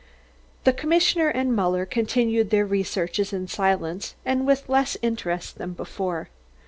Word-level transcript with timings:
The 0.63 0.73
commissioner 0.73 1.27
and 1.27 1.55
Muller 1.55 1.85
continued 1.85 2.49
their 2.49 2.65
researches 2.65 3.31
in 3.33 3.47
silence 3.47 4.15
and 4.25 4.47
with 4.47 4.67
less 4.67 4.97
interest 5.03 5.59
than 5.59 5.73
before. 5.73 6.29